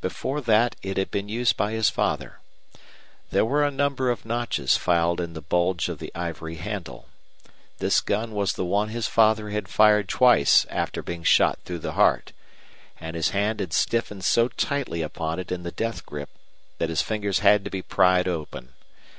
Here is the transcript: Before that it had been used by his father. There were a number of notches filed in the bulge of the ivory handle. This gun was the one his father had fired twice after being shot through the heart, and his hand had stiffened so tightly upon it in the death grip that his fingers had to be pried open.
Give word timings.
Before 0.00 0.40
that 0.40 0.76
it 0.82 0.96
had 0.96 1.10
been 1.10 1.28
used 1.28 1.58
by 1.58 1.72
his 1.72 1.90
father. 1.90 2.40
There 3.30 3.44
were 3.44 3.62
a 3.62 3.70
number 3.70 4.10
of 4.10 4.24
notches 4.24 4.78
filed 4.78 5.20
in 5.20 5.34
the 5.34 5.42
bulge 5.42 5.90
of 5.90 5.98
the 5.98 6.10
ivory 6.14 6.54
handle. 6.54 7.06
This 7.80 8.00
gun 8.00 8.32
was 8.32 8.54
the 8.54 8.64
one 8.64 8.88
his 8.88 9.08
father 9.08 9.50
had 9.50 9.68
fired 9.68 10.08
twice 10.08 10.64
after 10.70 11.02
being 11.02 11.22
shot 11.22 11.58
through 11.66 11.80
the 11.80 11.92
heart, 11.92 12.32
and 12.98 13.14
his 13.14 13.28
hand 13.36 13.60
had 13.60 13.74
stiffened 13.74 14.24
so 14.24 14.48
tightly 14.48 15.02
upon 15.02 15.38
it 15.38 15.52
in 15.52 15.64
the 15.64 15.70
death 15.70 16.06
grip 16.06 16.30
that 16.78 16.88
his 16.88 17.02
fingers 17.02 17.40
had 17.40 17.62
to 17.66 17.70
be 17.70 17.82
pried 17.82 18.26
open. 18.26 18.70